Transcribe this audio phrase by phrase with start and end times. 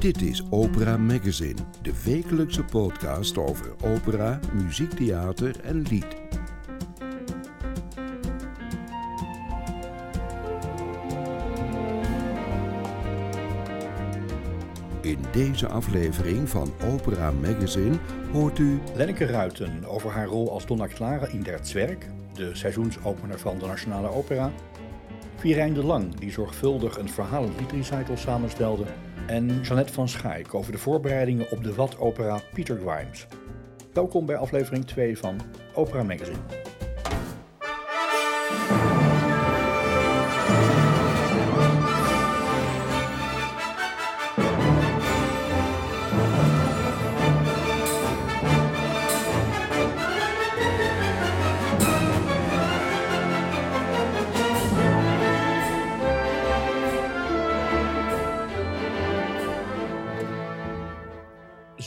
[0.00, 6.06] Dit is Opera Magazine, de wekelijkse podcast over opera, muziektheater en lied.
[15.00, 17.96] In deze aflevering van Opera Magazine
[18.32, 21.98] hoort u Lenneke Ruiten over haar rol als Donna Clara in Der Zwerg,
[22.34, 24.50] de seizoensopener van de Nationale Opera.
[25.36, 28.84] Virijn de Lang, die zorgvuldig een verhalend liedrecital samenstelde.
[29.30, 33.26] En Jeannette van Schaik over de voorbereidingen op de Wat-opera Peter Grimes.
[33.92, 35.40] Welkom bij aflevering 2 van
[35.74, 36.38] Opera Magazine.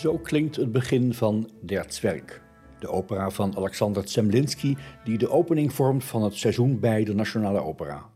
[0.03, 2.41] Zo klinkt het begin van Der Zwerg,
[2.79, 7.61] de opera van Alexander Zemlinsky die de opening vormt van het seizoen bij de Nationale
[7.61, 8.09] Opera.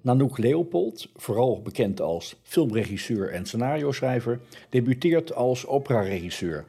[0.00, 6.64] Nanook Leopold, vooral bekend als filmregisseur en scenario-schrijver, debuteert als operaregisseur.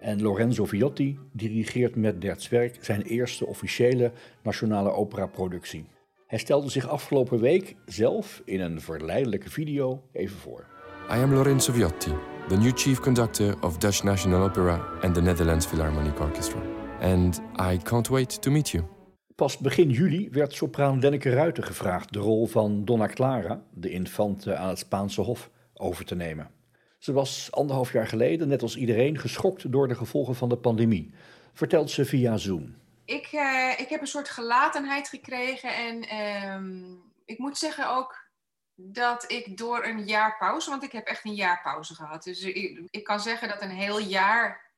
[0.00, 5.84] En Lorenzo Viotti dirigeert met Der Zwerg zijn eerste officiële Nationale Opera-productie.
[6.26, 10.75] Hij stelde zich afgelopen week zelf in een verleidelijke video even voor.
[11.08, 12.12] I am Lorenzo Viotti,
[12.48, 16.60] the new chief conductor of Dutch National Opera and the Netherlands Philharmonic Orchestra.
[17.00, 18.84] And I can't wait to meet you.
[19.34, 24.56] Pas begin juli werd sopraan Lenneke Ruiten gevraagd de rol van Donna Clara, de infante
[24.56, 26.50] aan het Spaanse Hof, over te nemen.
[26.98, 31.14] Ze was anderhalf jaar geleden, net als iedereen, geschokt door de gevolgen van de pandemie,
[31.52, 32.74] vertelt ze via Zoom.
[33.04, 38.25] Ik, uh, ik heb een soort gelatenheid gekregen en uh, ik moet zeggen ook
[38.76, 42.22] dat ik door een jaar pauze, want ik heb echt een jaar pauze gehad.
[42.22, 42.42] Dus
[42.90, 44.72] ik, kan zeggen dat een heel jaar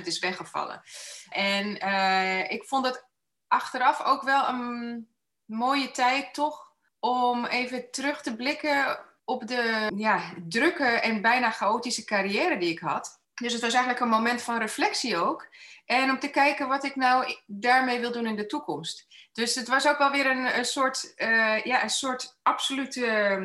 [0.00, 0.82] 100% is weggevallen.
[1.30, 3.06] En uh, ik vond het
[3.48, 5.08] achteraf ook wel een
[5.44, 12.04] mooie tijd toch om even terug te blikken op de ja, drukke en bijna chaotische
[12.04, 13.22] carrière die ik had.
[13.34, 15.48] Dus het was eigenlijk een moment van reflectie ook.
[15.86, 19.06] En om te kijken wat ik nou daarmee wil doen in de toekomst.
[19.32, 23.42] Dus het was ook wel weer een, soort, uh, ja, een soort absolute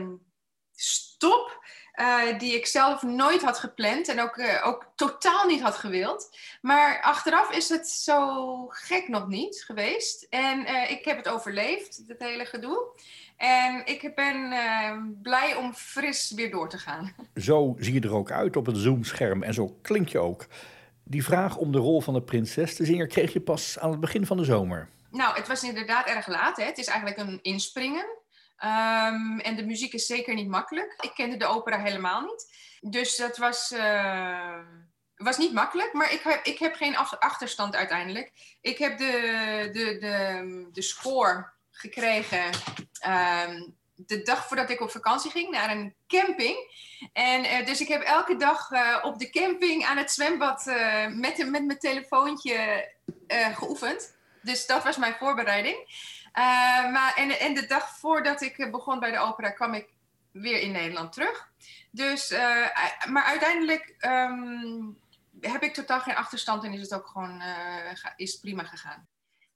[0.72, 1.68] stop.
[1.96, 6.38] Uh, die ik zelf nooit had gepland en ook, uh, ook totaal niet had gewild.
[6.62, 10.28] Maar achteraf is het zo gek nog niet geweest.
[10.30, 12.88] En ik heb het overleefd, het hele gedoe.
[13.40, 14.54] En ik ben
[15.22, 17.14] blij om fris weer door te gaan.
[17.36, 20.48] Zo zie je er ook uit op het Zoom-scherm en zo klink je ook.
[21.04, 24.00] Die vraag om de rol van de prinses te zingen kreeg je pas aan het
[24.00, 24.90] begin van de zomer.
[25.12, 26.58] Nou, het was inderdaad erg laat.
[26.58, 26.64] Hè?
[26.64, 28.06] Het is eigenlijk een inspringen.
[28.64, 30.96] Um, en de muziek is zeker niet makkelijk.
[31.02, 32.54] Ik kende de opera helemaal niet.
[32.82, 34.60] Dus dat was, uh,
[35.16, 35.94] was niet makkelijk.
[35.94, 38.32] Maar ik heb, ik heb geen achterstand uiteindelijk.
[38.62, 42.45] Ik heb de, de, de, de score gekregen
[43.07, 46.57] um, de dag voordat ik op vakantie ging naar een camping.
[47.13, 51.07] En uh, dus ik heb elke dag uh, op de camping aan het zwembad uh,
[51.07, 52.91] met, met mijn telefoontje
[53.28, 54.17] geoefend.
[54.41, 55.78] Dus dat was mijn voorbereiding.
[56.91, 59.88] maar, en, en de dag voordat ik begon bij de opera kwam ik
[60.31, 61.51] weer in Nederland terug.
[61.91, 62.29] Dus,
[63.09, 65.00] maar uiteindelijk um,
[65.41, 67.41] heb ik totaal geen achterstand en is het ook gewoon
[68.16, 69.07] is prima gegaan.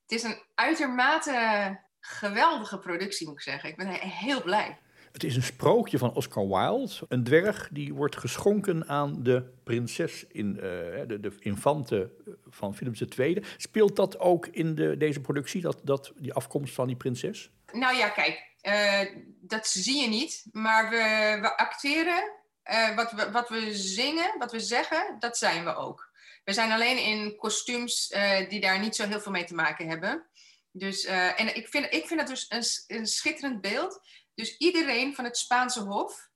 [0.01, 3.69] Het is een uitermate geweldige productie, moet ik zeggen.
[3.69, 4.77] Ik ben heel blij.
[5.11, 6.93] Het is een sprookje van Oscar Wilde.
[7.07, 12.11] Een dwerg die wordt geschonken aan de prinses, in, uh, de, de infante
[12.49, 13.43] van Philips II.
[13.57, 17.51] Speelt dat ook in de, deze productie, dat, dat, die afkomst van die prinses?
[17.71, 20.45] Nou ja, kijk, uh, dat zie je niet.
[20.51, 22.31] Maar we, we acteren.
[22.71, 26.11] Uh, wat, we, wat we zingen, wat we zeggen, dat zijn we ook.
[26.43, 28.15] We zijn alleen in kostuums
[28.49, 30.25] die daar niet zo heel veel mee te maken hebben.
[30.75, 33.99] Dus, uh, en ik vind, ik vind het dus een, een schitterend beeld.
[34.33, 36.29] Dus iedereen van het Spaanse Hof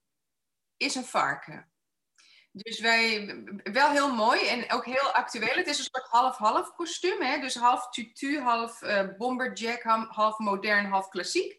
[0.77, 1.71] is een varken.
[2.51, 5.55] Dus wij, wel heel mooi en ook heel actueel.
[5.55, 7.21] Het is een soort half-half kostuum.
[7.21, 7.39] Hè?
[7.39, 11.57] Dus half tutu, half uh, bomberjack, half modern, half klassiek.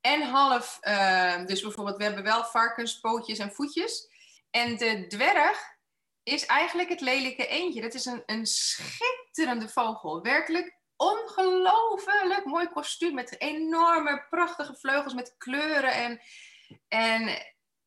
[0.00, 4.10] En half, uh, dus bijvoorbeeld, we hebben wel varkens, pootjes en voetjes.
[4.50, 5.76] En de dwerg
[6.22, 7.80] is eigenlijk het lelijke eendje.
[7.80, 10.22] Dat is een, een schitterende vogel.
[10.22, 15.92] Werkelijk ongelooflijk mooi kostuum met enorme prachtige vleugels met kleuren.
[15.92, 16.20] En,
[16.88, 17.28] en,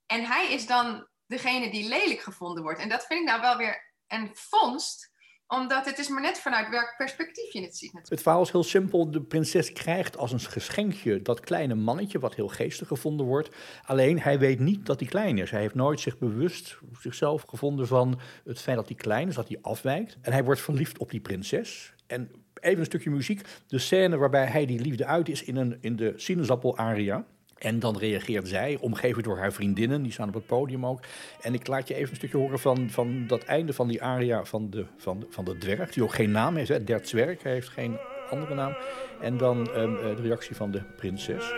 [0.05, 2.79] en hij is dan degene die lelijk gevonden wordt.
[2.79, 5.11] En dat vind ik nou wel weer een vondst
[5.47, 7.93] Omdat het is maar net vanuit welk perspectief je het ziet.
[7.93, 8.09] Natuurlijk.
[8.09, 9.11] Het verhaal is heel simpel.
[9.11, 13.55] De prinses krijgt als een geschenkje dat kleine mannetje, wat heel geestig gevonden wordt.
[13.81, 15.51] Alleen hij weet niet dat hij klein is.
[15.51, 19.47] Hij heeft nooit zich bewust zichzelf gevonden van het feit dat hij klein is, dat
[19.47, 20.17] hij afwijkt.
[20.21, 21.93] En hij wordt verliefd op die prinses.
[22.07, 23.41] En even een stukje muziek.
[23.67, 27.25] De scène waarbij hij die liefde uit is in, een, in de sinaasappel-aria.
[27.57, 30.99] En dan reageert zij, omgeven door haar vriendinnen, die staan op het podium ook.
[31.41, 34.45] En ik laat je even een stukje horen van, van dat einde van die aria
[34.45, 37.69] van de, van, van de dwerg, die ook geen naam heeft, hè, der zwerg, heeft
[37.69, 37.97] geen
[38.29, 38.75] andere naam.
[39.21, 41.53] En dan um, de reactie van de prinses.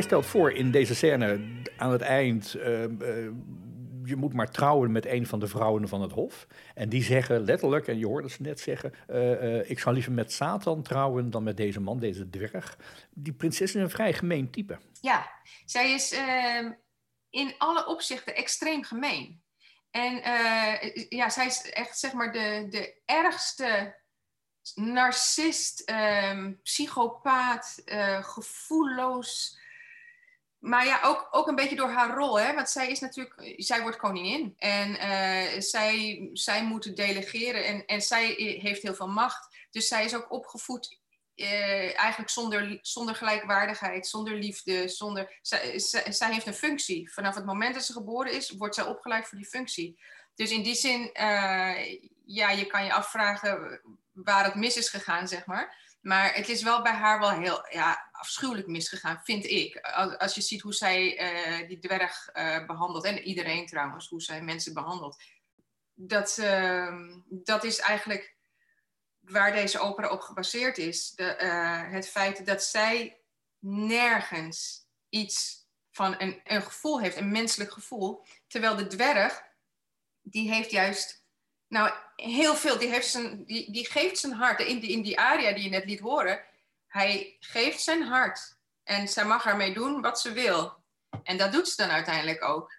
[0.00, 1.40] Zij stelt voor in deze scène
[1.76, 2.54] aan het eind.
[2.56, 3.30] Uh, uh,
[4.04, 6.46] je moet maar trouwen met een van de vrouwen van het Hof.
[6.74, 10.32] En die zeggen letterlijk, en je hoorde ze net zeggen: uh, Ik zou liever met
[10.32, 12.78] Satan trouwen dan met deze man, deze dwerg.
[13.10, 14.78] Die prinses is een vrij gemeen type.
[15.00, 15.30] Ja,
[15.64, 16.72] zij is ehm,
[17.30, 19.42] in alle opzichten extreem gemeen.
[19.90, 20.14] En
[21.08, 23.98] ja, zij is echt zeg maar de, de ergste
[24.74, 27.82] narcist, ehm, psychopaat,
[28.20, 29.59] gevoelloos
[30.60, 32.54] maar ja, ook, ook een beetje door haar rol, hè?
[32.54, 38.00] want zij is natuurlijk, zij wordt koningin en uh, zij, zij moet delegeren en, en
[38.00, 38.26] zij
[38.62, 39.56] heeft heel veel macht.
[39.70, 40.98] Dus zij is ook opgevoed
[41.34, 45.78] uh, eigenlijk zonder, zonder gelijkwaardigheid, zonder liefde, zonder, zij,
[46.08, 47.12] zij, heeft een functie.
[47.12, 50.00] Vanaf het moment dat ze geboren is, wordt zij opgeleid voor die functie.
[50.34, 53.80] Dus in die zin, uh, ja, je kan je afvragen
[54.12, 55.89] waar het mis is gegaan, zeg maar.
[56.00, 59.76] Maar het is wel bij haar wel heel ja, afschuwelijk misgegaan, vind ik.
[60.18, 61.20] Als, je ziet hoe zij
[61.60, 65.22] uh, die dwerg uh, behandelt, en iedereen trouwens, hoe zij mensen behandelt.
[65.94, 66.96] Dat, uh,
[67.28, 68.38] dat is eigenlijk
[69.20, 71.10] waar deze opera op gebaseerd is.
[71.10, 73.20] De, eh, het feit dat zij
[73.58, 78.24] nergens iets van een, een gevoel heeft, een menselijk gevoel.
[78.46, 79.42] Terwijl de dwerg,
[80.22, 81.19] die heeft juist
[81.70, 82.78] nou, heel veel.
[82.78, 84.60] Die, zijn, die, geeft zijn hart.
[84.60, 86.44] In die, in die aria die je net liet horen,
[86.86, 88.58] hij geeft zijn hart.
[88.84, 90.82] En zij mag ermee doen wat ze wil.
[91.22, 92.72] En dat doet ze dan uiteindelijk ook.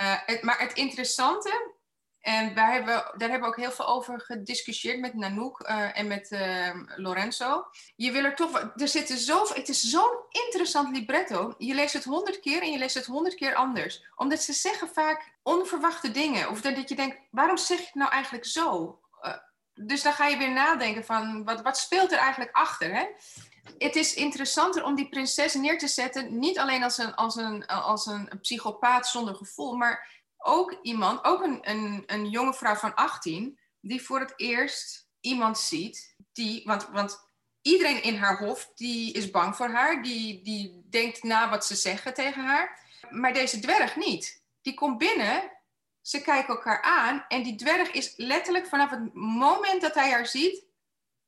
[0.00, 1.71] Uh, het, maar het interessante,
[2.22, 5.98] en daar hebben, we, daar hebben we ook heel veel over gediscussieerd met Nanook uh,
[5.98, 7.66] en met uh, Lorenzo.
[7.96, 11.54] Je wil er toch, er zitten zo, het is zo'n interessant libretto.
[11.58, 14.04] Je leest het honderd keer en je leest het honderd keer anders.
[14.16, 16.48] Omdat ze zeggen vaak onverwachte dingen.
[16.48, 19.00] Of dat je denkt, waarom zeg je het nou eigenlijk zo?
[19.22, 19.34] Uh,
[19.74, 22.94] dus dan ga je weer nadenken van, wat, wat speelt er eigenlijk achter?
[22.94, 23.06] Hè?
[23.78, 27.66] Het is interessanter om die prinses neer te zetten, niet alleen als een, als een,
[27.66, 32.94] als een psychopaat zonder gevoel, maar ook iemand, ook een, een, een jonge vrouw van
[32.94, 37.28] 18, die voor het eerst iemand ziet, die, want, want
[37.62, 41.74] iedereen in haar hof, die is bang voor haar, die, die denkt na wat ze
[41.74, 42.78] zeggen tegen haar,
[43.10, 45.50] maar deze dwerg niet die komt binnen,
[46.00, 50.26] ze kijken elkaar aan en die dwerg is letterlijk vanaf het moment dat hij haar
[50.26, 50.64] ziet,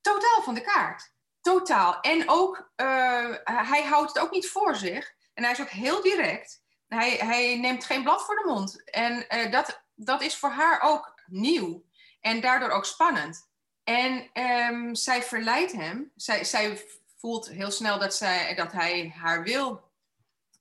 [0.01, 1.13] totaal van de kaart.
[1.41, 2.01] Totaal.
[2.01, 5.15] En ook, uh, hij houdt het ook niet voor zich.
[5.35, 6.63] En hij is ook heel direct.
[6.95, 8.91] Hij, hij neemt geen blad voor de mond.
[8.91, 11.85] En uh, dat, dat is voor haar ook nieuw.
[12.21, 13.49] En daardoor ook spannend.
[13.85, 16.13] En um, zij verleidt hem.
[16.17, 16.85] Zij, zij
[17.17, 19.93] voelt heel snel dat, zij, dat hij haar wil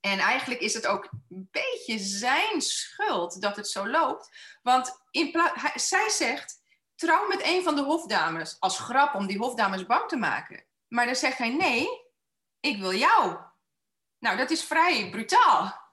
[0.00, 4.30] En eigenlijk is het ook een beetje zijn schuld dat het zo loopt.
[4.62, 5.40] Want in
[5.74, 6.62] zij zegt,
[6.94, 8.56] trouw met een van de hofdames.
[8.60, 10.64] Als grap om die hofdames bang te maken.
[10.88, 11.86] Maar dan zegt hij, nee,
[12.60, 13.38] ik wil jou.
[14.18, 15.83] Nou, dat is vrij brutaal.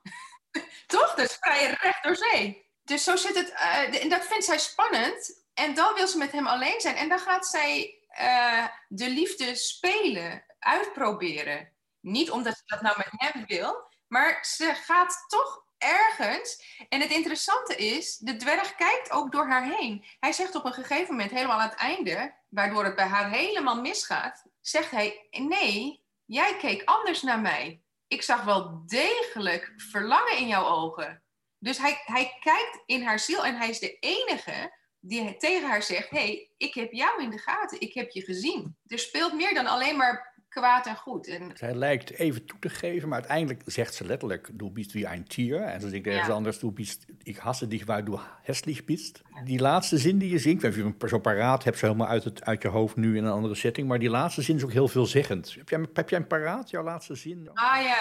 [0.87, 1.13] Toch?
[1.15, 2.69] Dat is vrij recht door zee.
[2.83, 5.43] Dus zo zit het, uh, en dat vindt zij spannend.
[5.53, 6.95] En dan wil ze met hem alleen zijn.
[6.95, 11.69] En dan gaat zij uh, de liefde spelen, uitproberen.
[11.99, 16.63] Niet omdat ze dat nou met hem wil, maar ze gaat toch ergens.
[16.89, 20.05] En het interessante is, de dwerg kijkt ook door haar heen.
[20.19, 23.81] Hij zegt op een gegeven moment, helemaal aan het einde, waardoor het bij haar helemaal
[23.81, 27.81] misgaat, zegt hij: Nee, jij keek anders naar mij.
[28.11, 31.23] Ik zag wel degelijk verlangen in jouw ogen.
[31.57, 35.83] Dus hij, hij kijkt in haar ziel en hij is de enige die tegen haar
[35.83, 38.77] zegt: hey, ik heb jou in de gaten, ik heb je gezien.
[38.85, 41.27] Er speelt meer dan alleen maar kwaad en goed.
[41.27, 41.51] En...
[41.53, 45.27] Zij lijkt even toe te geven, maar uiteindelijk zegt ze letterlijk: Du bist wie ein
[45.27, 45.61] Tier.
[45.61, 46.33] En ze zegt ergens ja.
[46.33, 49.21] anders: Du bist, ik hasse dich, waar du hässlich bist.
[49.43, 52.43] Die laatste zin die je zingt, als je zo paraat hebt, zo helemaal uit, het,
[52.43, 53.87] uit je hoofd nu in een andere setting.
[53.87, 55.53] Maar die laatste zin is ook heel veelzeggend.
[55.57, 57.49] Heb jij, heb jij een paraat, jouw laatste zin?
[57.53, 57.97] Ah ja,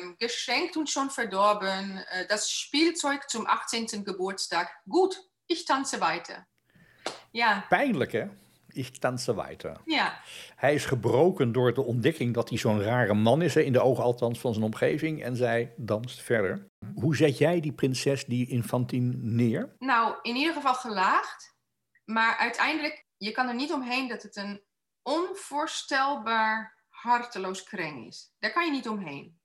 [0.00, 1.90] um, geschenkt und schon verdorben.
[1.90, 3.88] Uh, das Spielzeug zum 18.
[4.04, 4.68] Geburtstag.
[4.88, 6.46] Gut, ich tanze weiter.
[7.30, 7.64] Ja.
[7.68, 8.26] Pijnlijk, hè?
[8.74, 9.80] Ik tanze weiter.
[9.84, 10.20] Ja.
[10.56, 14.04] Hij is gebroken door de ontdekking dat hij zo'n rare man is, in de ogen
[14.04, 16.70] althans van zijn omgeving, en zij danst verder.
[16.94, 19.74] Hoe zet jij die prinses, die infantine, neer?
[19.78, 21.54] Nou, in ieder geval gelaagd,
[22.04, 24.62] maar uiteindelijk, je kan er niet omheen dat het een
[25.02, 28.34] onvoorstelbaar harteloos kreng is.
[28.38, 29.38] Daar kan je niet omheen.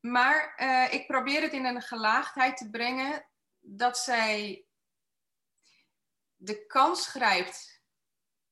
[0.00, 3.26] Maar uh, ik probeer het in een gelaagdheid te brengen
[3.60, 4.64] dat zij
[6.36, 7.79] de kans grijpt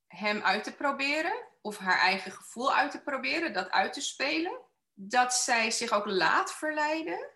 [0.08, 4.60] hem uit te proberen, of haar eigen gevoel uit te proberen, dat uit te spelen.
[4.94, 7.30] Dat zij zich ook laat verleiden,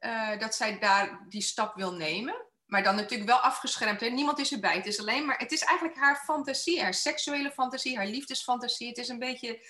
[0.00, 2.46] uh, dat zij daar die stap wil nemen.
[2.66, 4.00] Maar dan natuurlijk wel afgeschermd.
[4.00, 4.08] Hè?
[4.08, 4.76] Niemand is erbij.
[4.76, 5.38] Het is alleen maar.
[5.38, 8.88] Het is eigenlijk haar fantasie, haar seksuele fantasie, haar liefdesfantasie.
[8.88, 9.66] Het is een beetje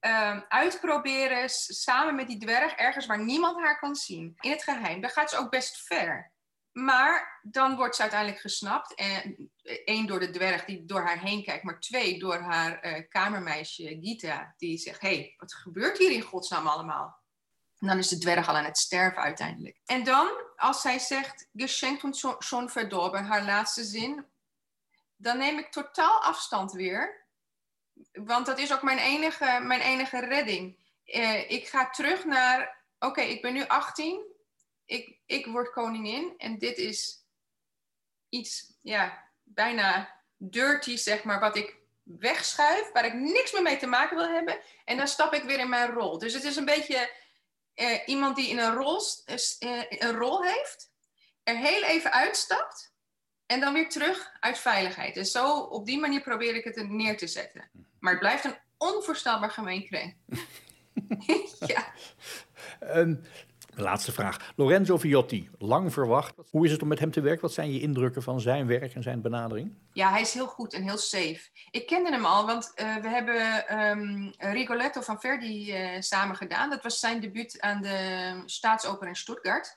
[0.00, 4.34] uh, uitproberen samen met die dwerg ergens waar niemand haar kan zien.
[4.40, 5.00] In het geheim.
[5.00, 6.29] Daar gaat ze ook best ver.
[6.72, 8.94] Maar dan wordt ze uiteindelijk gesnapt.
[8.94, 9.50] En
[9.84, 13.98] één door de dwerg die door haar heen kijkt, maar twee door haar uh, kamermeisje
[14.00, 17.18] Gita, die zegt: hey, wat gebeurt hier in godsnaam allemaal?
[17.78, 19.80] En dan is de dwerg al aan het sterven uiteindelijk.
[19.84, 24.26] En dan, als zij zegt: Geschenkt und schon verdorben, haar laatste zin,
[25.16, 27.26] dan neem ik totaal afstand weer.
[28.12, 30.78] Want dat is ook mijn enige, mijn enige redding.
[31.06, 34.29] Uh, ik ga terug naar: Oké, ik ben nu 18
[34.90, 37.24] ik, ik word koningin en dit is
[38.28, 43.86] iets, ja, bijna dirty, zeg maar, wat ik wegschuif, waar ik niks meer mee te
[43.86, 44.58] maken wil hebben.
[44.84, 46.18] En dan stap ik weer in mijn rol.
[46.18, 47.10] Dus het is een beetje
[47.74, 50.92] eh, iemand die in een rol, eh, een rol heeft,
[51.42, 52.94] er heel even uitstapt
[53.46, 55.16] en dan weer terug uit veiligheid.
[55.16, 57.70] En zo op die manier probeer ik het neer te zetten.
[57.98, 60.16] Maar het blijft een onvoorstelbaar gemeen kring.
[61.74, 61.92] ja.
[62.80, 63.24] Um,
[63.80, 64.52] Laatste vraag.
[64.56, 66.34] Lorenzo Viotti, lang verwacht.
[66.50, 67.42] Hoe is het om met hem te werken?
[67.42, 69.72] Wat zijn je indrukken van zijn werk en zijn benadering?
[69.92, 71.40] Ja, hij is heel goed en heel safe.
[71.70, 76.70] Ik kende hem al, want uh, we hebben um, Rigoletto van Verdi uh, samen gedaan.
[76.70, 79.76] Dat was zijn debuut aan de Staatsoper in Stuttgart.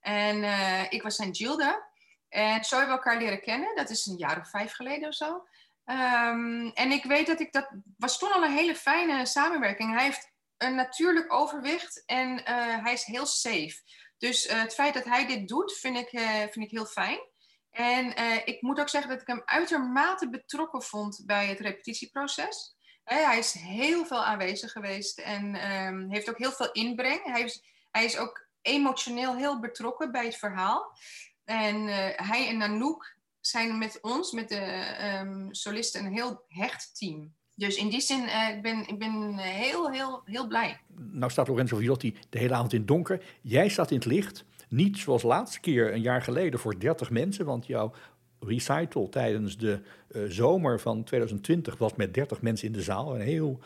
[0.00, 1.86] En uh, ik was zijn Gilda.
[2.28, 3.76] En zo hebben we elkaar leren kennen.
[3.76, 5.46] Dat is een jaar of vijf geleden of zo.
[5.84, 9.94] Um, en ik weet dat ik dat was toen al een hele fijne samenwerking.
[9.94, 13.76] Hij heeft een natuurlijk overwicht en uh, hij is heel safe.
[14.18, 17.18] Dus uh, het feit dat hij dit doet, vind ik, uh, vind ik heel fijn.
[17.70, 22.76] En ik moet ook zeggen dat ik hem uitermate betrokken vond bij het repetitieproces.
[23.04, 27.24] hij is heel veel aanwezig geweest en um, heeft ook heel veel inbreng.
[27.24, 30.98] Hij is, hij is ook emotioneel heel betrokken bij het verhaal.
[31.44, 31.86] En
[32.16, 37.35] hij en Nanook zijn met ons, met de um, solisten, een heel hecht team.
[37.56, 40.78] Dus in die zin, uh, ik ben ik ben heel, heel, heel blij.
[41.12, 43.22] Nou staat Lorenzo Viotti de hele avond in het donker.
[43.40, 44.44] Jij staat in het licht.
[44.68, 47.44] Niet zoals laatste keer, een jaar geleden, voor 30 mensen.
[47.44, 47.92] Want jouw
[48.40, 53.14] recital tijdens de uh, zomer van 2020 was met 30 mensen in de zaal.
[53.14, 53.60] Een heel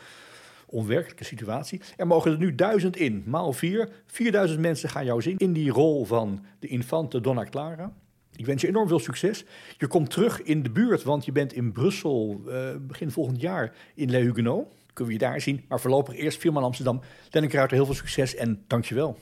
[0.67, 1.81] onwerkelijke situatie.
[1.97, 3.89] Er mogen er nu duizend in, maal vier.
[4.07, 7.93] 4000 mensen gaan jou zien in die rol van de infante Donna Clara.
[8.37, 9.45] Ik wens je enorm veel succes.
[9.79, 13.75] Je komt terug in de buurt, want je bent in Brussel uh, begin volgend jaar
[13.95, 14.67] in Le Huguenot.
[14.93, 15.65] Kunnen we je daar zien.
[15.69, 17.01] Maar voorlopig eerst Firma Amsterdam.
[17.31, 19.19] Dennis Kruijter, heel veel succes en dankjewel.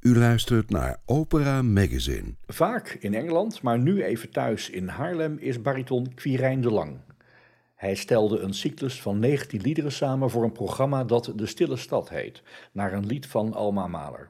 [0.00, 2.34] U luistert naar Opera Magazine.
[2.46, 6.98] Vaak in Engeland, maar nu even thuis in Haarlem, is bariton Quirijn de Lang.
[7.74, 12.08] Hij stelde een cyclus van 19 liederen samen voor een programma dat De Stille Stad
[12.08, 12.42] heet,
[12.72, 14.28] naar een lied van Alma Mahler.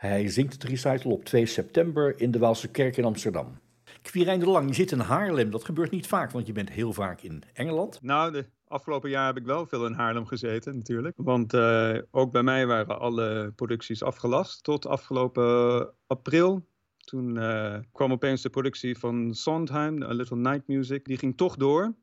[0.00, 3.58] Hij zingt het recital op 2 september in de Waalse Kerk in Amsterdam.
[4.02, 5.50] Quirijn de Lang, je zit in Haarlem.
[5.50, 8.02] Dat gebeurt niet vaak, want je bent heel vaak in Engeland.
[8.02, 11.14] Nou, de afgelopen jaar heb ik wel veel in Haarlem gezeten natuurlijk.
[11.16, 16.66] Want uh, ook bij mij waren alle producties afgelast tot afgelopen april.
[16.98, 21.04] Toen uh, kwam opeens de productie van Sondheim, A Little Night Music.
[21.04, 21.94] Die ging toch door.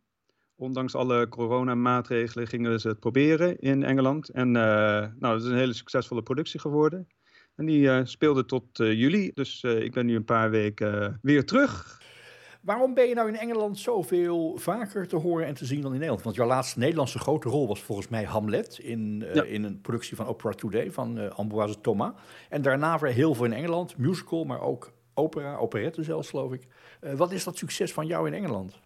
[0.55, 4.29] Ondanks alle coronamaatregelen gingen ze het proberen in Engeland.
[4.29, 4.53] En uh,
[5.19, 7.07] nou, het is een hele succesvolle productie geworden.
[7.57, 9.31] En die uh, speelde tot uh, juli.
[9.33, 12.01] Dus ik ben nu een paar weken weer terug.
[12.61, 15.97] Waarom ben je nou in Engeland zoveel vaker te horen en te zien dan in
[15.97, 16.23] Nederland?
[16.23, 19.43] Want jouw laatste Nederlandse grote rol was volgens mij Hamlet in, ja.
[19.43, 22.11] in een productie van Opera Today van Ambroise Thomas.
[22.49, 26.67] En daarna weer heel veel in Engeland, musical, maar ook opera, operette zelfs geloof ik.
[27.15, 28.79] wat is dat succes van jou in Engeland?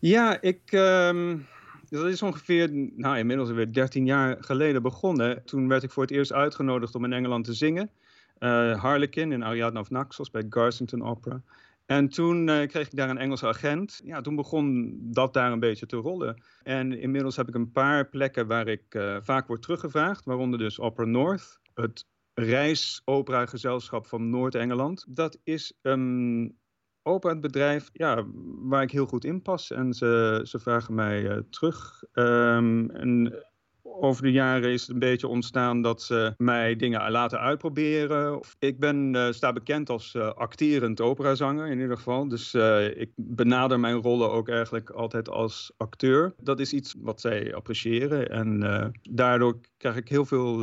[0.00, 0.72] Ja, ik.
[0.72, 1.46] Um,
[1.88, 5.44] dat is ongeveer, nou inmiddels weer 13 jaar geleden begonnen.
[5.44, 7.90] Toen werd ik voor het eerst uitgenodigd om in Engeland te zingen.
[8.38, 11.42] Uh, Harlequin in Ariadne of Naxos bij Garsington Opera.
[11.86, 14.00] En toen uh, kreeg ik daar een Engelse agent.
[14.04, 16.42] Ja, toen begon dat daar een beetje te rollen.
[16.62, 20.24] En inmiddels heb ik een paar plekken waar ik uh, vaak word teruggevraagd.
[20.24, 25.04] Waaronder dus Opera North, het reisopera-gezelschap van Noord-Engeland.
[25.08, 26.58] Dat is een
[27.06, 28.24] opera het bedrijf ja,
[28.58, 29.70] waar ik heel goed in pas.
[29.70, 32.02] En ze, ze vragen mij uh, terug.
[32.12, 33.44] Um, en
[33.82, 38.40] over de jaren is het een beetje ontstaan dat ze mij dingen laten uitproberen.
[38.58, 42.28] Ik ben, uh, sta bekend als uh, acterend operazanger in ieder geval.
[42.28, 42.54] Dus
[42.94, 46.34] ik benader mijn rollen ook eigenlijk altijd als acteur.
[46.42, 48.30] Dat is iets wat zij appreciëren.
[48.30, 50.58] En daardoor krijg ik heel veel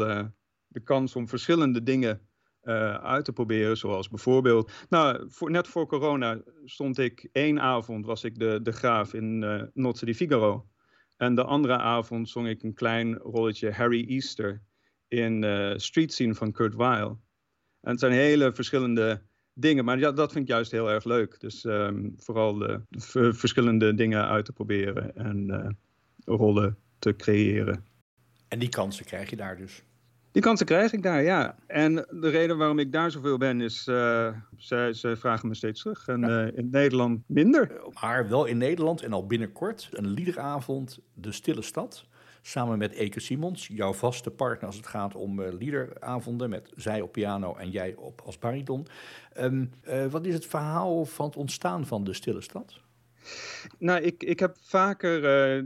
[0.68, 2.22] de kans om verschillende dingen
[2.64, 3.78] uh, uit te proberen.
[3.78, 8.72] Zoals bijvoorbeeld, nou, voor, net voor corona stond ik één avond, was ik de, de
[8.72, 10.68] graaf in uh, Nozze di Figaro.
[11.18, 14.62] En de andere avond zong ik een klein rolletje Harry Easter
[15.08, 17.08] in uh, Street Scene van Kurt Weill.
[17.82, 19.22] En het zijn hele verschillende
[19.54, 21.40] dingen, maar ja, dat vind ik juist heel erg leuk.
[21.40, 25.78] Dus um, vooral de, de verschillende dingen uit te proberen en
[26.26, 27.86] rollen te creëren.
[28.48, 29.84] En die kansen krijg je daar dus?
[30.34, 31.56] Die kansen krijg ik daar, ja.
[31.68, 35.82] En de reden waarom ik daar zoveel ben is, uh, ze, ze, vragen me steeds
[35.82, 36.08] terug.
[36.08, 36.46] En ja.
[36.46, 37.82] uh, in Nederland minder.
[38.02, 42.06] Maar wel in Nederland en al binnenkort een liederavond De Stille Stad.
[42.42, 46.50] Samen met Eke Simons, jouw vaste partner als het gaat om uh, liederavonden.
[46.50, 48.88] Met zij op piano en jij op als bariton.
[49.40, 49.70] Um,
[50.10, 52.80] wat is het verhaal van het ontstaan van De Stille Stad?
[53.80, 55.22] Nou, ik, ik heb vaker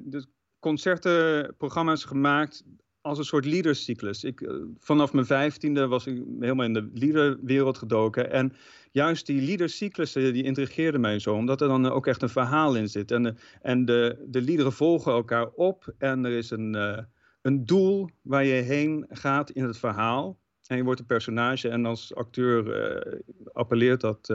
[0.10, 0.25] de
[0.60, 2.63] concerten, programma's gemaakt
[3.08, 4.24] als een soort leaderscyclus.
[4.24, 8.32] Ik, uh, vanaf mijn vijftiende was ik helemaal in de leaderwereld gedoken.
[8.32, 8.54] En
[8.91, 11.36] juist die leaderscyclussen die intrigeerden mij zo.
[11.36, 13.12] Omdat er dan ook echt een verhaal in zit.
[13.12, 15.93] En, de, en de, de liederen volgen elkaar op.
[15.98, 17.06] En er is een,
[17.41, 20.39] een doel waar je heen gaat in het verhaal.
[20.67, 21.70] En je wordt een personage.
[21.70, 24.32] En als acteur appelleert dat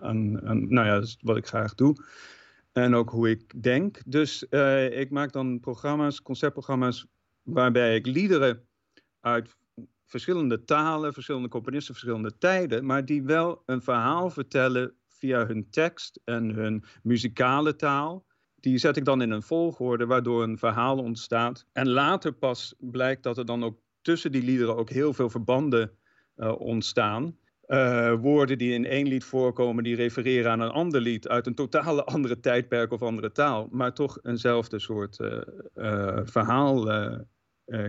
[0.00, 0.30] aan,
[0.68, 2.04] nou ja, wat ik graag doe.
[2.72, 4.00] En ook hoe ik denk.
[4.06, 4.42] Dus
[4.90, 7.06] ik maak dan programma's, conceptprogramma's
[7.52, 8.68] waarbij ik liederen
[9.20, 9.56] uit
[10.06, 16.20] verschillende talen, verschillende componisten, verschillende tijden, maar die wel een verhaal vertellen via hun tekst
[16.24, 18.26] en hun muzikale taal.
[18.54, 21.66] Die zet ik dan in een volgorde waardoor een verhaal ontstaat.
[21.72, 25.90] En later pas blijkt dat er dan ook tussen die liederen ook heel veel verbanden
[26.36, 27.38] uh, ontstaan.
[27.66, 31.54] Uh, woorden die in één lied voorkomen, die refereren aan een ander lied uit een
[31.54, 36.90] totale andere tijdperk of andere taal, maar toch eenzelfde soort uh, verhaal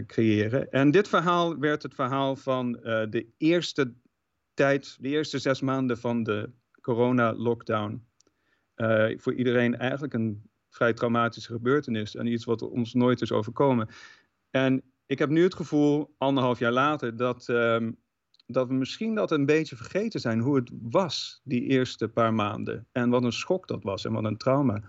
[0.06, 0.72] creëren.
[0.72, 3.94] En dit verhaal werd het verhaal van uh, de eerste
[4.54, 8.08] tijd, de eerste zes maanden van de corona-lockdown.
[8.76, 13.90] Uh, voor iedereen eigenlijk een vrij traumatische gebeurtenis en iets wat ons nooit is overkomen.
[14.50, 17.98] En ik heb nu het gevoel, anderhalf jaar later, dat, um,
[18.46, 22.88] dat we misschien dat een beetje vergeten zijn hoe het was die eerste paar maanden.
[22.92, 24.84] En wat een schok dat was en wat een trauma.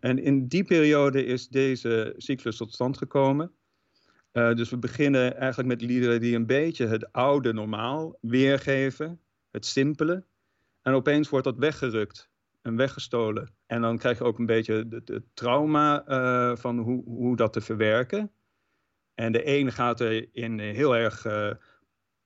[0.00, 3.52] en in die periode is deze cyclus tot stand gekomen.
[4.34, 9.20] Uh, dus we beginnen eigenlijk met liederen die een beetje het oude normaal weergeven,
[9.50, 10.24] het simpele.
[10.82, 12.30] En opeens wordt dat weggerukt
[12.62, 13.54] en weggestolen.
[13.66, 17.60] En dan krijg je ook een beetje het, trauma uh, van hoe, hoe dat te
[17.60, 18.32] verwerken.
[19.14, 21.32] En de een gaat er in heel erg, uh,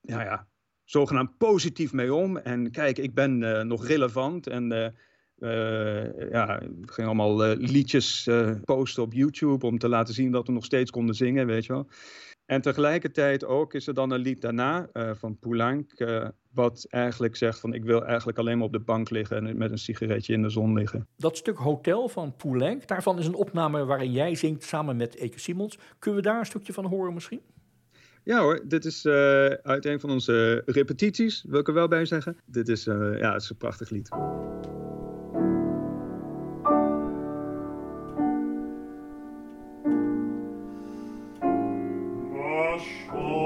[0.00, 0.48] nou ja,
[0.84, 2.36] zogenaamd positief mee om.
[2.36, 4.94] En kijk, ik ben nog relevant en
[5.40, 10.30] uh, ja, we gingen allemaal uh, liedjes uh, posten op YouTube om te laten zien
[10.30, 11.86] dat we nog steeds konden zingen, weet je wel.
[12.46, 15.92] En tegelijkertijd ook is er dan een lied daarna van Poulenc,
[16.52, 19.70] wat eigenlijk zegt van ik wil eigenlijk alleen maar op de bank liggen en met
[19.70, 21.06] een sigaretje in de zon liggen.
[21.16, 25.40] Dat stuk Hotel van Poulenc, daarvan is een opname waarin jij zingt samen met Eke
[25.40, 25.78] Simons.
[25.98, 27.40] Kunnen we daar een stukje van horen misschien?
[28.24, 29.06] Ja hoor, dit is
[29.62, 32.36] uit een van onze repetities, wil ik er wel bij zeggen.
[32.46, 34.08] Dit is, ja, het is een prachtig lied.
[43.10, 43.37] Oh.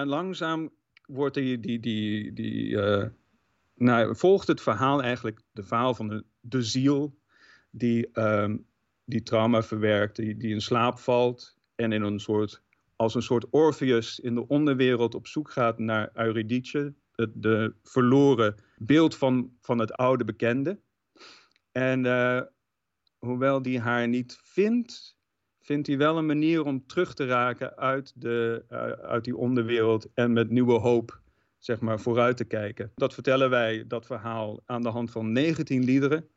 [0.00, 0.70] En, langzaam
[1.06, 3.06] wordt die, die, die, die uh,
[3.74, 7.18] nou, volgt het verhaal eigenlijk, de verhaal van de, de ziel
[7.70, 8.66] die, um,
[9.04, 12.62] die trauma verwerkt, die, die in slaap valt en in een soort,
[12.96, 18.54] als een soort Orpheus in de onderwereld op zoek gaat naar Eurydice, de, de verloren
[18.76, 20.80] beeld van, van het oude bekende.
[21.72, 22.40] En uh,
[23.18, 25.16] hoewel die haar niet vindt,
[25.70, 30.08] vindt hij wel een manier om terug te raken uit, de, uh, uit die onderwereld
[30.14, 31.20] en met nieuwe hoop
[31.58, 32.92] zeg maar, vooruit te kijken.
[32.94, 36.28] Dat vertellen wij, dat verhaal, aan de hand van 19 liederen.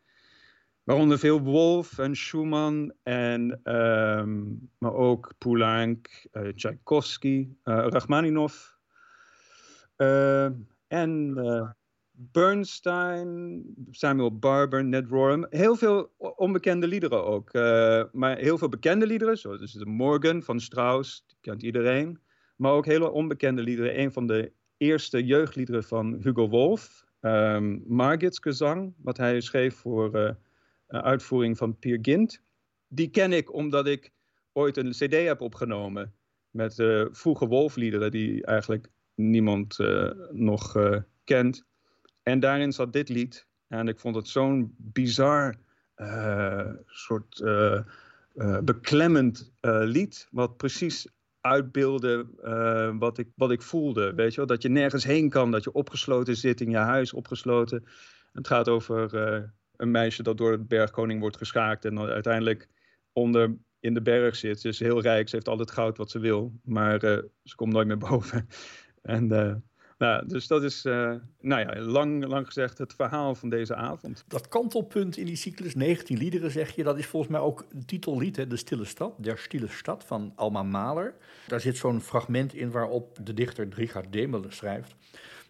[0.83, 8.53] Waaronder veel Wolf en Schumann, en, um, maar ook Poulenc, uh, Tchaikovsky, uh, Rachmaninov.
[9.97, 10.45] Uh,
[10.87, 11.35] en
[12.15, 15.45] Bernstein, Samuel Barber, Ned Rorem.
[15.49, 17.53] Heel veel onbekende liederen ook.
[17.53, 22.19] Uh, maar heel veel bekende liederen, zoals de Morgan van Strauss, die kent iedereen.
[22.55, 23.99] Maar ook hele onbekende liederen.
[23.99, 30.15] Een van de eerste jeugdliederen van Hugo Wolf, um, Margits Gezang, wat hij schreef voor
[30.15, 30.31] uh,
[30.87, 32.41] uitvoering van Peer Gynt.
[32.87, 34.11] Die ken ik omdat ik
[34.51, 36.13] ooit een cd heb opgenomen
[36.49, 39.77] met uh, vroege Wolf-liederen die eigenlijk niemand
[40.31, 40.75] nog
[41.23, 41.65] kent.
[42.23, 43.47] En daarin zat dit lied.
[43.67, 45.55] En ik vond het zo'n bizar,
[45.97, 47.79] uh, soort uh,
[48.63, 50.27] beklemmend lied.
[50.31, 51.07] Wat precies
[51.41, 52.25] uitbeelde
[52.99, 54.13] wat, ik, wat ik voelde.
[54.13, 54.45] Weet je wel?
[54.45, 57.85] Dat je nergens heen kan, dat je opgesloten zit in je huis, opgesloten.
[58.33, 59.13] Het gaat over
[59.75, 61.85] een meisje dat door het bergkoning wordt geschaakt.
[61.85, 62.67] En dan uiteindelijk
[63.13, 64.61] onder in de berg zit.
[64.61, 66.53] Ze is heel rijk, ze heeft al het goud wat ze wil.
[66.63, 66.99] Maar
[67.43, 68.47] ze komt nooit meer boven.
[69.01, 69.27] En
[70.03, 74.23] nou, dus dat is, uh, nou ja, lang, lang gezegd het verhaal van deze avond.
[74.27, 77.85] Dat kantelpunt in die cyclus, 19 liederen zeg je, dat is volgens mij ook een
[77.85, 81.15] titellied, hè, De Stille Stad, Der Stille Stad van Alma Mahler.
[81.47, 84.95] Daar zit zo'n fragment in waarop de dichter Richard Demelen schrijft.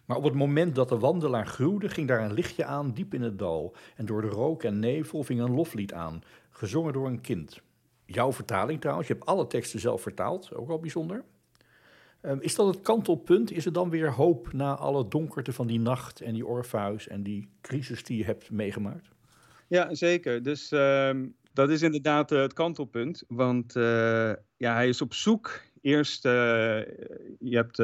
[0.04, 3.22] Maar op het moment dat de wandelaar gruwde, ging daar een lichtje aan diep in
[3.22, 3.76] het dal.
[3.96, 7.60] En door de rook en nevel ving een loflied aan, gezongen door een kind.
[8.06, 11.24] Jouw vertaling trouwens, je hebt alle teksten zelf vertaald, ook al bijzonder.
[12.26, 13.52] Um, is dat het kantelpunt?
[13.52, 17.22] Is er dan weer hoop na alle donkerte van die nacht en die Orpheus en
[17.22, 19.08] die crisis die je hebt meegemaakt?
[19.68, 20.42] Ja, zeker.
[20.42, 21.10] Dus uh,
[21.52, 23.24] dat is inderdaad uh, het kantelpunt.
[23.28, 25.60] Want uh, ja, hij is op zoek.
[25.80, 26.32] Eerst, uh,
[27.38, 27.78] je hebt,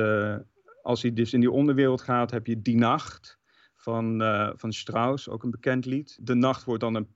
[0.83, 3.39] als hij dus in die onderwereld gaat, heb je Die Nacht
[3.77, 4.23] van,
[4.57, 6.19] van Strauss, ook een bekend lied.
[6.23, 7.09] De nacht wordt dan, een,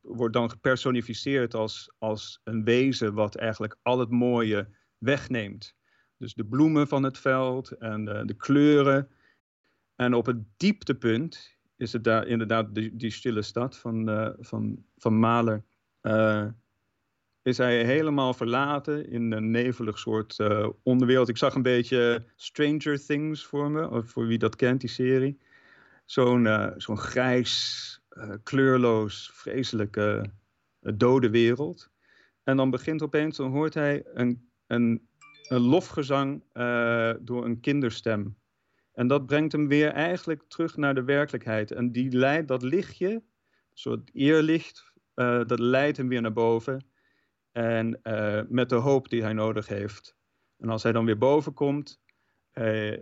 [0.00, 5.76] wordt dan gepersonificeerd als, als een wezen wat eigenlijk al het mooie wegneemt.
[6.18, 9.08] Dus de bloemen van het veld en de, de kleuren.
[9.96, 14.84] En op het dieptepunt is het daar inderdaad die, die stille stad van, uh, van,
[14.96, 15.64] van Mahler.
[16.02, 16.46] Uh,
[17.42, 20.36] is hij helemaal verlaten in een nevelig soort
[20.82, 21.28] onderwereld.
[21.28, 25.38] Ik zag een beetje Stranger Things voor me, of voor wie dat kent, die serie.
[26.04, 28.00] Zo'n zo'n grijs,
[28.42, 30.30] kleurloos, vreselijke,
[30.80, 31.90] dode wereld.
[32.42, 35.07] En dan begint opeens, dan hoort hij een, een,
[35.48, 38.36] een lofgezang uh, door een kinderstem.
[38.92, 41.70] En dat brengt hem weer eigenlijk terug naar de werkelijkheid.
[41.70, 43.22] En die leidt, dat lichtje, een
[43.74, 46.86] soort eerlicht, uh, dat leidt hem weer naar boven.
[47.52, 50.16] En uh, met de hoop die hij nodig heeft.
[50.58, 52.00] En als hij dan weer boven komt,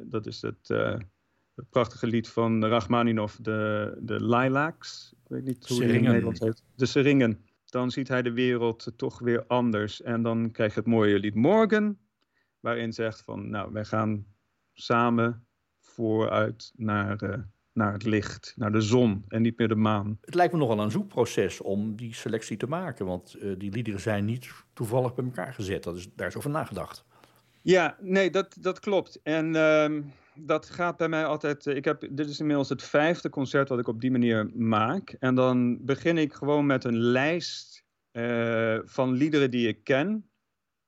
[0.02, 5.14] dat is het, het, prachtige lied van Rachmaninoff, de, de Lilacs.
[5.22, 6.64] Ik weet niet hoe het in Nederlands heet.
[6.74, 10.02] De Seringen dan ziet hij de wereld toch weer anders.
[10.02, 11.98] En dan krijg je het mooie lied Morgen,
[12.66, 14.26] waarin zegt van, nou, wij gaan
[14.72, 15.46] samen
[15.80, 17.38] vooruit naar, uh,
[17.72, 20.18] naar het licht, naar de zon en niet meer de maan.
[20.20, 24.00] Het lijkt me nogal een zoekproces om die selectie te maken, want uh, die liederen
[24.00, 25.82] zijn niet toevallig bij elkaar gezet.
[25.82, 27.04] Dat is, daar is over nagedacht.
[27.62, 29.20] Ja, nee, dat, dat klopt.
[29.22, 30.02] En uh,
[30.34, 31.66] dat gaat bij mij altijd.
[31.66, 35.16] Ik heb, dit is inmiddels het vijfde concert wat ik op die manier maak.
[35.18, 37.84] En dan begin ik gewoon met een lijst
[38.84, 40.30] van liederen die ik ken.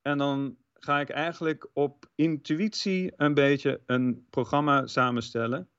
[0.01, 5.69] En dan ga ik eigenlijk op intuïtie een beetje een programma samenstellen.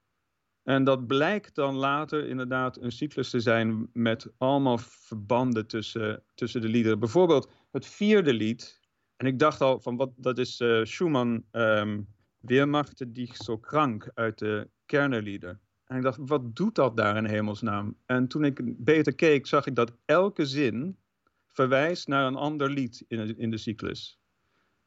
[0.63, 6.61] En dat blijkt dan later inderdaad een cyclus te zijn met allemaal verbanden tussen, tussen
[6.61, 6.99] de liederen.
[6.99, 8.81] Bijvoorbeeld het vierde lied.
[9.17, 11.45] En ik dacht al van wat, dat is uh, Schumann.
[11.53, 12.09] Um,
[12.41, 15.61] Weer machte dich zo krank uit de Kernerlieder.
[15.85, 17.97] En ik dacht, wat doet dat daar in hemelsnaam?
[18.07, 20.99] En toen ik beter keek, zag ik dat elke zin
[21.47, 24.20] verwijst naar een ander lied in in de cyclus.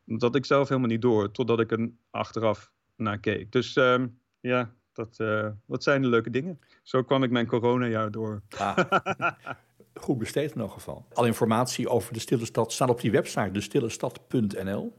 [0.06, 3.52] Dat ik zelf helemaal niet door, totdat ik er achteraf naar keek.
[3.52, 4.04] Dus uh,
[4.40, 6.60] ja, dat, uh, dat zijn de leuke dingen.
[6.84, 8.42] Zo kwam ik mijn coronajaar door.
[8.58, 8.78] Ah,
[9.94, 11.06] goed besteed in elk geval.
[11.14, 14.94] Alle informatie over de Stille Stad staat op die website, destillestad.nl.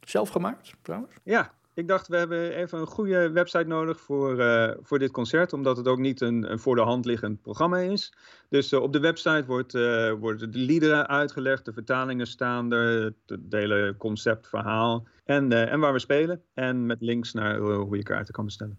[0.00, 1.14] Zelf gemaakt trouwens?
[1.22, 5.52] Ja, ik dacht, we hebben even een goede website nodig voor, uh, voor dit concert,
[5.52, 8.12] omdat het ook niet een, een voor de hand liggend programma is.
[8.48, 13.12] Dus uh, op de website wordt, uh, worden de liederen uitgelegd, de vertalingen staan er,
[13.26, 16.42] het hele concept, verhaal en, en waar we spelen.
[16.54, 18.78] En met links naar hoe je kaarten kan bestellen.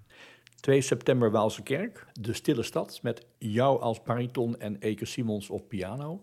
[0.59, 5.67] 2 september Waalse Kerk, de stille stad, met jou als bariton en Eke Simons op
[5.67, 6.21] piano.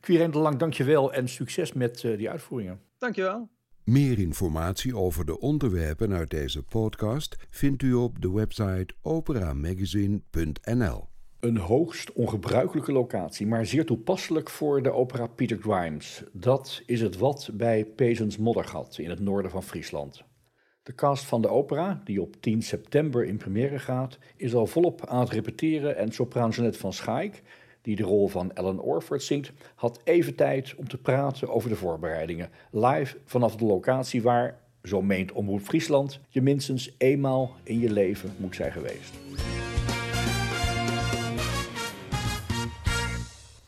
[0.00, 2.80] Quirijn de Lang, dankjewel en succes met die uitvoeringen.
[2.98, 3.48] Dankjewel.
[3.90, 11.08] Meer informatie over de onderwerpen uit deze podcast vindt u op de website operamagazine.nl.
[11.40, 16.22] Een hoogst ongebruikelijke locatie, maar zeer toepasselijk voor de opera Peter Grimes.
[16.32, 20.22] Dat is het wat bij Pezens Moddergat in het noorden van Friesland.
[20.82, 25.06] De cast van de opera, die op 10 september in première gaat, is al volop
[25.06, 27.42] aan het repeteren en sopraan Jeanette van Schaik
[27.82, 31.76] die de rol van Ellen Orford zingt, had even tijd om te praten over de
[31.76, 32.50] voorbereidingen.
[32.70, 38.34] Live vanaf de locatie waar, zo meent Omroep Friesland, je minstens eenmaal in je leven
[38.36, 39.14] moet zijn geweest.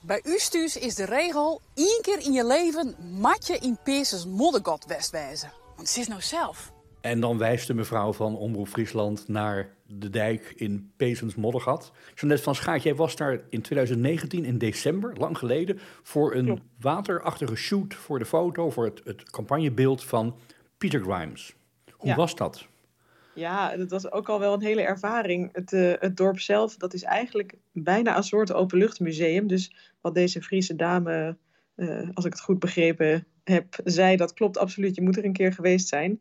[0.01, 4.85] Bij Ustuus is de regel, één keer in je leven mat je in Peerses moddergot
[4.87, 5.53] westwezen.
[5.77, 6.73] Want ze is nou zelf.
[7.03, 11.93] En dan wijst de mevrouw van Omroep Friesland naar de dijk in Pezens Moddergat.
[12.15, 17.55] Jeanette van Schaak, jij was daar in 2019 in december, lang geleden, voor een waterachtige
[17.55, 20.37] shoot voor de foto, voor het, het campagnebeeld van
[20.79, 21.55] Peter Grimes.
[21.93, 22.67] Hoe was dat?
[23.35, 25.49] Ja, dat was ook al wel een hele ervaring.
[25.53, 29.47] Het, uh, het dorp zelf, dat is eigenlijk bijna een soort openluchtmuseum.
[29.47, 31.37] Dus wat deze Friese dame,
[31.77, 34.95] uh, als ik het goed begrepen heb, zei, dat klopt absoluut.
[34.95, 36.21] Je moet er een keer geweest zijn.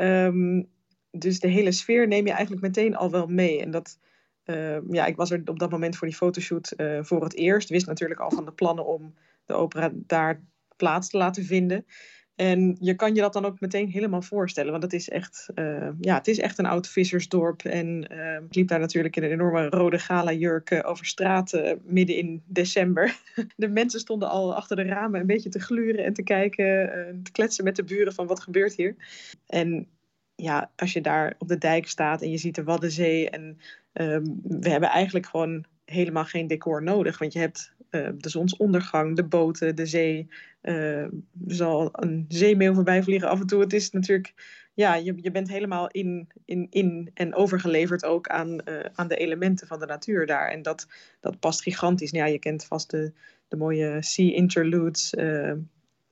[0.00, 0.68] Um,
[1.10, 3.60] dus de hele sfeer neem je eigenlijk meteen al wel mee.
[3.60, 3.98] En dat,
[4.44, 7.68] uh, ja, ik was er op dat moment voor die fotoshoot uh, voor het eerst.
[7.68, 10.42] Wist natuurlijk al van de plannen om de opera daar
[10.76, 11.84] plaats te laten vinden.
[12.38, 14.70] En je kan je dat dan ook meteen helemaal voorstellen.
[14.70, 17.64] Want het is echt, uh, ja, het is echt een oud vissersdorp.
[17.64, 18.02] En
[18.48, 23.16] ik liep daar natuurlijk in een enorme rode gala jurk over straat midden in december.
[23.56, 26.66] de mensen stonden al achter de ramen een beetje te gluren en te kijken.
[27.22, 28.96] te kletsen met de buren van wat gebeurt hier.
[29.46, 29.88] En
[30.42, 33.30] ja, als je daar op de dijk staat en je ziet de Waddenzee.
[33.30, 33.58] En
[33.92, 37.18] um, we hebben eigenlijk gewoon helemaal geen decor nodig.
[37.18, 40.28] Want je hebt uh, de zonsondergang, de boten, de zee.
[40.62, 41.10] Uh, er
[41.46, 43.60] zal een zeemeeuw voorbij vliegen af en toe.
[43.60, 44.34] Het is natuurlijk,
[44.74, 49.16] ja, je, je bent helemaal in, in, in en overgeleverd ook aan, uh, aan de
[49.16, 50.48] elementen van de natuur daar.
[50.48, 50.86] En dat,
[51.20, 52.12] dat past gigantisch.
[52.12, 53.12] Nou, je kent vast de,
[53.48, 55.14] de mooie sea interludes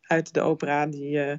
[0.06, 0.86] uit de opera.
[0.86, 1.32] Die, uh,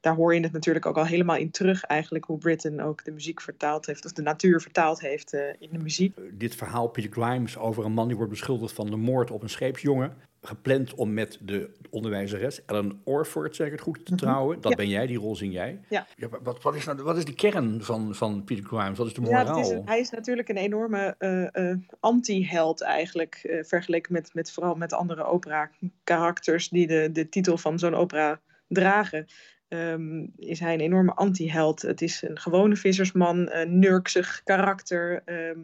[0.00, 3.10] daar hoor je het natuurlijk ook al helemaal in terug, eigenlijk, hoe Britten ook de
[3.10, 6.16] muziek vertaald heeft, of de natuur vertaald heeft uh, in de muziek.
[6.32, 9.50] Dit verhaal, Peter Grimes, over een man die wordt beschuldigd van de moord op een
[9.50, 10.16] scheepsjongen.
[10.42, 14.20] Gepland om met de onderwijzeres Ellen Orford, zeg ik het goed, te Mhm.
[14.20, 14.60] trouwen.
[14.60, 14.76] Dat Ja.
[14.76, 15.80] ben jij, die rol zing jij.
[15.88, 16.06] Ja.
[16.42, 18.98] wat, wat, is nou, wat is de kern van, van Peter Grimes?
[18.98, 19.62] Wat is de Ja, moraal?
[19.62, 24.52] dat is, hij is natuurlijk een enorme eh, eh, anti-held eigenlijk, eh, vergeleken met, met
[24.52, 29.26] vooral met andere opera-karakters die de, de titel van zo'n opera dragen.
[29.68, 31.82] Ehm, is hij een enorme anti-held.
[31.82, 35.22] Het is een gewone vissersman, een nurksig karakter.
[35.24, 35.58] ehm,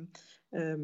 [0.51, 0.81] ehm,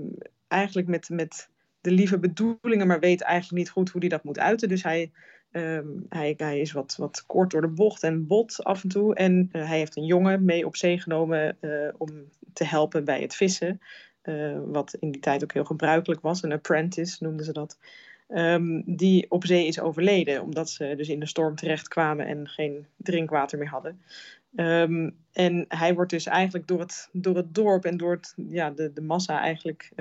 [0.49, 1.49] eigenlijk met, met
[1.81, 4.69] de lieve bedoelingen, maar weet eigenlijk niet goed hoe hij dat moet uiten.
[4.69, 5.11] Dus hij,
[5.51, 9.15] ehm, hij, hij is wat, wat kort door de bocht en bot af en toe.
[9.15, 12.09] En eh, hij heeft een jongen mee op zee genomen eh, om
[12.53, 13.81] te helpen bij het vissen.
[14.23, 16.43] eh, wat in die tijd ook heel gebruikelijk was.
[16.43, 17.79] Een apprentice noemden ze dat.
[18.29, 22.87] Ehm, die op zee is overleden, omdat ze dus in de storm terechtkwamen en geen
[22.97, 24.03] drinkwater meer hadden.
[24.55, 28.71] Ehm, en hij wordt dus eigenlijk door het, door het dorp en door het, ja,
[28.71, 29.93] de, de massa eigenlijk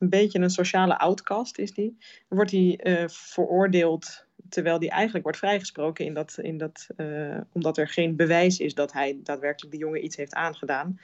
[0.00, 1.96] een beetje een sociale outcast is die.
[2.28, 7.78] Wordt hij eh, veroordeeld terwijl hij eigenlijk wordt vrijgesproken in dat, in dat, eh, omdat
[7.78, 11.00] er geen bewijs is dat hij daadwerkelijk de jongen iets heeft aangedaan.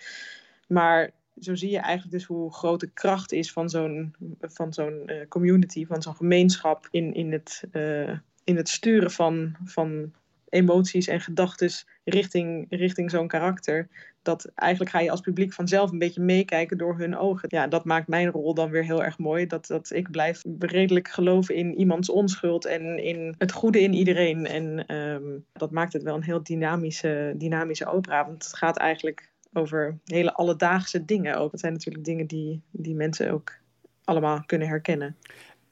[0.68, 5.06] Maar zo zie je eigenlijk dus hoe groot de kracht is van zo'n, van zo'n
[5.06, 7.62] eh, community, van zo'n gemeenschap in, in, het,
[8.44, 10.12] in het sturen van, van
[10.56, 11.70] emoties en gedachten
[12.04, 13.88] richting, richting zo'n karakter.
[14.22, 17.48] Dat eigenlijk ga je als publiek vanzelf een beetje meekijken door hun ogen.
[17.52, 19.46] Ja, dat maakt mijn rol dan weer heel erg mooi.
[19.46, 24.46] Dat, dat ik blijf redelijk geloven in iemands onschuld en in het goede in iedereen.
[24.46, 28.26] En ehm, dat maakt het wel een heel dynamische, dynamische opera.
[28.26, 31.50] Want het gaat eigenlijk over hele alledaagse dingen ook.
[31.50, 33.52] Het zijn natuurlijk dingen die, die mensen ook
[34.04, 35.16] allemaal kunnen herkennen.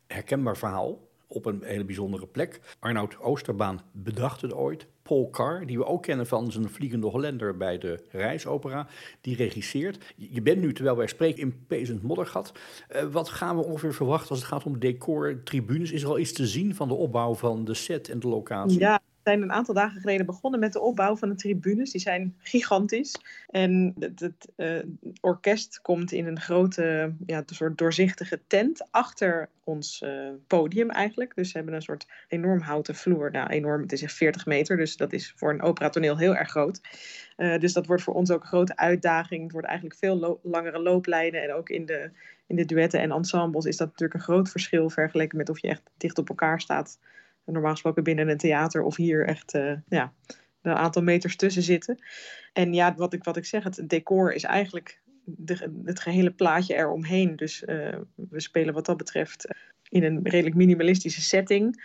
[0.07, 2.61] Herkenbaar verhaal op een hele bijzondere plek.
[2.79, 4.87] Arnoud Oosterbaan bedacht het ooit.
[5.03, 8.87] Paul Carr, die we ook kennen van zijn Vliegende Hollander bij de Reisopera,
[9.21, 10.15] die regisseert.
[10.17, 12.53] Je bent nu, terwijl wij spreken, in Pezend Moddergat.
[12.97, 15.93] Uh, wat gaan we ongeveer verwachten als het gaat om decor, tribunes?
[15.93, 18.79] Is er al iets te zien van de opbau van de set en de locatie?
[18.79, 21.91] Ja, zijn een aantal dagen geleden begonnen met de opbouw van de tribunes.
[21.91, 23.15] Die zijn gigantisch.
[23.49, 24.83] En het, het uh,
[25.21, 31.35] orkest komt in een grote, ja, een soort doorzichtige tent achter ons uh, podium eigenlijk.
[31.35, 33.31] Dus ze hebben een soort enorm houten vloer.
[33.31, 36.51] Nou, enorm, het is echt 40 meter, dus dat is voor een operatoneel heel erg
[36.51, 36.81] groot.
[37.37, 39.43] Uh, dus dat wordt voor ons ook een grote uitdaging.
[39.43, 41.43] Het wordt eigenlijk veel langere looplijnen.
[41.43, 42.11] En ook in de,
[42.47, 45.69] in de duetten en ensembles is dat natuurlijk een groot verschil vergeleken met of je
[45.69, 46.99] echt dicht op elkaar staat
[47.45, 50.13] normaal gesproken binnen een theater of hier echt uh, ja,
[50.63, 51.99] een aantal meters tussen zitten.
[52.53, 56.75] En ja, wat ik, wat ik zeg, het decor is eigenlijk de, het gehele plaatje
[56.75, 57.37] eromheen.
[57.37, 59.49] Dus uh, we spelen wat dat betreft
[59.89, 61.83] in een redelijk minimalistische setting.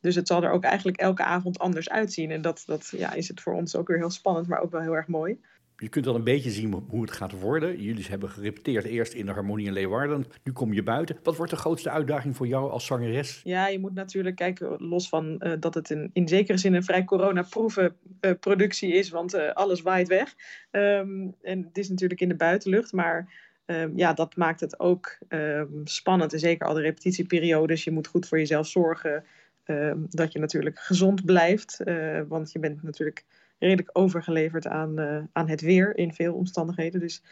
[0.00, 2.30] Dus het zal er ook eigenlijk elke avond anders uitzien.
[2.30, 4.80] En dat, dat ja, is het voor ons ook weer heel spannend, maar ook wel
[4.80, 5.40] heel erg mooi.
[5.78, 7.82] Je kunt wel een beetje zien hoe het gaat worden.
[7.82, 10.24] Jullie hebben gerepeteerd eerst in de Harmonie in Leeuwarden.
[10.44, 11.18] Nu kom je buiten.
[11.22, 13.40] Wat wordt de grootste uitdaging voor jou als zangeres?
[13.44, 16.84] Ja, je moet natuurlijk kijken, los van uh, dat het een, in zekere zin een
[16.84, 20.34] vrij coronaproeven uh, productie is, want uh, alles waait weg.
[20.70, 23.32] Um, en het is natuurlijk in de buitenlucht, maar
[23.66, 26.32] um, ja, dat maakt het ook um, spannend.
[26.32, 27.84] En zeker al de repetitieperiodes.
[27.84, 29.24] Je moet goed voor jezelf zorgen
[30.08, 31.82] dat je natuurlijk gezond blijft,
[32.28, 33.24] want je bent natuurlijk
[33.58, 37.00] redelijk overgeleverd aan, uh, aan het weer in veel omstandigheden.
[37.00, 37.22] Dus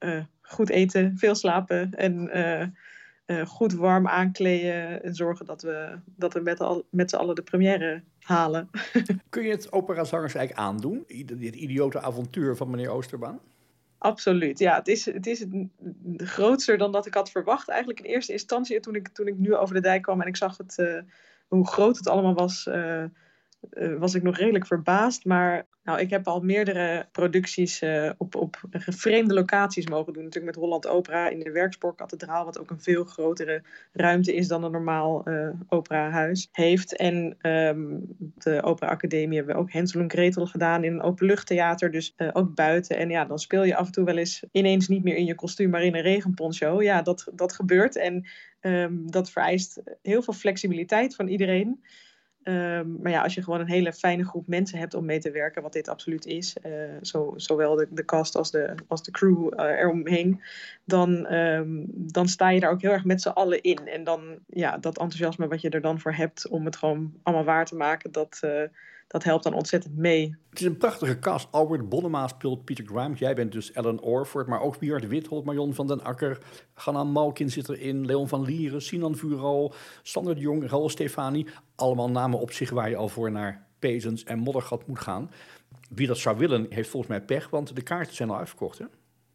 [0.00, 2.38] uh, goed eten, veel slapen en
[3.26, 5.02] uh, goed warm aankleden.
[5.02, 8.70] En zorgen dat we, dat we met, al, met z'n allen de première halen.
[9.28, 11.04] Kun je het operazangers eigenlijk aandoen?
[11.26, 13.40] Dit idiote avontuur van meneer Oosterbaan?
[13.98, 14.76] Absoluut, ja.
[14.76, 15.44] Het is, het is
[16.16, 17.68] grootser dan dat ik had verwacht.
[17.68, 20.36] Eigenlijk in eerste instantie, toen ik, toen ik nu over de dijk kwam en ik
[20.36, 21.04] zag het,
[21.48, 22.68] hoe groot het allemaal was
[23.70, 25.24] uh, was ik nog redelijk verbaasd.
[25.24, 30.24] Maar nou, ik heb al meerdere producties uh, op, op vreemde locaties mogen doen.
[30.24, 34.64] Natuurlijk met Holland Opera in de Werkspoorkathedraal, wat ook een veel grotere ruimte is dan
[34.64, 36.96] een normaal uh, operahuis heeft.
[36.96, 41.90] En um, de Opera Academie hebben we ook Hensel en Gretel gedaan in een openluchttheater,
[41.90, 42.96] dus ook buiten.
[42.96, 45.34] En ja, dan speel je af en toe wel eens ineens niet meer in je
[45.34, 46.82] kostuum, maar in een regenponcho.
[46.82, 48.28] Ja, dat, dat gebeurt en
[48.60, 51.80] um, dat vereist heel veel flexibiliteit van iedereen.
[52.44, 55.30] Um, maar ja, als je gewoon een hele fijne groep mensen hebt om mee te
[55.30, 56.72] werken, wat dit absoluut is, uh,
[57.02, 60.42] zo, zowel de, de cast als de, als de crew uh, eromheen,
[60.84, 63.88] dan, um, dan sta je daar ook heel erg met z'n allen in.
[63.88, 67.44] En dan, ja, dat enthousiasme wat je er dan voor hebt om het gewoon allemaal
[67.44, 68.62] waar te maken, dat, uh,
[69.10, 70.36] dat helpt dan ontzettend mee.
[70.50, 71.48] Het is een prachtige cast.
[71.50, 73.18] Albert Bonnema speelt Peter Grimes.
[73.18, 76.38] Jij bent dus Ellen Orford, maar ook Wiert Withold, Marion van den Akker.
[76.74, 81.46] Ganna Malkin zit erin, Leon van Lieren, Sinan Vural, Sander de Jong, Raoul Stefani.
[81.74, 85.30] Allemaal namen op zich waar je al voor naar Pezens en Moddergat moet gaan.
[85.88, 88.84] Wie dat zou willen, heeft volgens mij pech, want de kaarten zijn al uitverkocht, hè?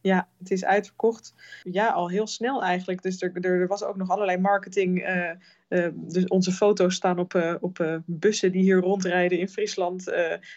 [0.06, 1.34] Ja, het is uitverkocht.
[1.64, 3.02] Ja, al heel snel eigenlijk.
[3.02, 5.08] Dus er, er, was ook nog allerlei marketing.
[5.08, 5.30] Uh,
[5.70, 10.14] uh, dus onze foto's staan op, uh, op bussen die hier rondrijden in Friesland.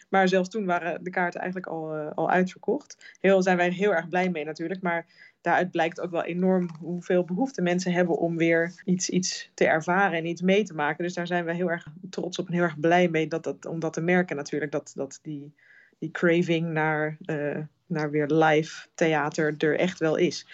[0.08, 3.16] maar zelfs toen waren de kaarten eigenlijk al, al uitverkocht.
[3.20, 4.82] Heel zijn wij heel erg blij mee natuurlijk.
[4.82, 5.06] Maar
[5.40, 10.18] daaruit blijkt ook wel enorm hoeveel behoefte mensen hebben om weer iets, iets te ervaren
[10.18, 11.04] en iets mee te maken.
[11.04, 13.66] Dus daar zijn we heel erg trots op en heel erg blij mee dat dat,
[13.66, 14.72] om dat te merken natuurlijk.
[14.72, 15.54] Dat, dat die,
[15.98, 20.46] die craving naar, uh, naar weer live theater er echt wel is.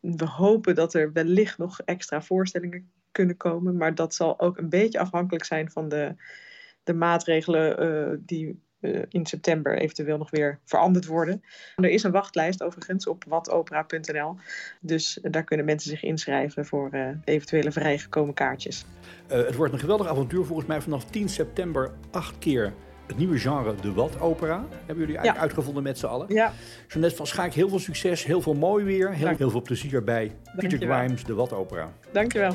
[0.00, 4.68] We hopen dat er wellicht nog extra voorstellingen kunnen komen, maar dat zal ook een
[4.68, 6.14] beetje afhankelijk zijn van de,
[6.82, 11.42] de maatregelen uh, die uh, in september eventueel nog weer veranderd worden.
[11.76, 14.36] Er is een wachtlijst overigens op watopera.nl.
[14.80, 16.90] Dus daar kunnen mensen zich inschrijven voor
[17.24, 18.84] eventuele vrijgekomen kaartjes.
[19.26, 22.72] Het wordt een geweldig avontuur volgens mij vanaf 10 september acht keer
[23.08, 24.66] het nieuwe genre de Wat-opera.
[24.70, 25.40] Hebben jullie eigenlijk ja.
[25.40, 26.34] uitgevonden met z'n allen.
[26.34, 26.52] Ja.
[26.88, 29.14] Jeanette van Schaik, heel veel succes, heel veel mooi weer.
[29.14, 31.92] Heel, heel veel plezier bij Peter Grimes, de Wat-opera.
[32.12, 32.54] Dankjewel.